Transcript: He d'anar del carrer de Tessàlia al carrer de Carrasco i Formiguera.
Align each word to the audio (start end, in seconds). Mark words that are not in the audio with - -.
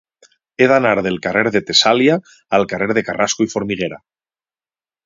He 0.63 0.69
d'anar 0.71 0.93
del 1.07 1.19
carrer 1.25 1.51
de 1.57 1.61
Tessàlia 1.67 2.17
al 2.59 2.67
carrer 2.73 2.91
de 3.01 3.07
Carrasco 3.11 3.49
i 3.51 3.57
Formiguera. 3.57 4.03